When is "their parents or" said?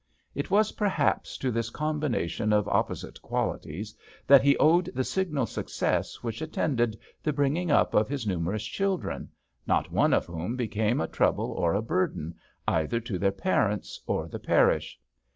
13.19-14.27